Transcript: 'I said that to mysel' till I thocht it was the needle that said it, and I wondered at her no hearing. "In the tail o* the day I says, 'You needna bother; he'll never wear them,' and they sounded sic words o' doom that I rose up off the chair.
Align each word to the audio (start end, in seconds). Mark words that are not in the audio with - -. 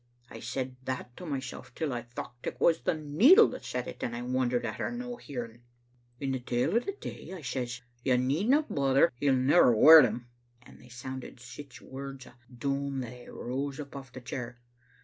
'I 0.35 0.39
said 0.39 0.77
that 0.85 1.15
to 1.17 1.27
mysel' 1.27 1.63
till 1.75 1.93
I 1.93 2.01
thocht 2.01 2.47
it 2.47 2.59
was 2.59 2.81
the 2.81 2.95
needle 2.95 3.47
that 3.49 3.63
said 3.63 3.87
it, 3.87 4.01
and 4.01 4.15
I 4.15 4.23
wondered 4.23 4.65
at 4.65 4.77
her 4.79 4.89
no 4.91 5.17
hearing. 5.17 5.61
"In 6.19 6.31
the 6.31 6.39
tail 6.39 6.75
o* 6.75 6.79
the 6.79 6.93
day 6.93 7.31
I 7.33 7.43
says, 7.43 7.81
'You 8.03 8.17
needna 8.17 8.63
bother; 8.63 9.11
he'll 9.19 9.35
never 9.35 9.75
wear 9.75 10.01
them,' 10.01 10.25
and 10.63 10.81
they 10.81 10.89
sounded 10.89 11.39
sic 11.39 11.79
words 11.81 12.25
o' 12.25 12.33
doom 12.51 13.01
that 13.01 13.13
I 13.13 13.27
rose 13.27 13.79
up 13.79 13.95
off 13.95 14.11
the 14.11 14.21
chair. 14.21 14.59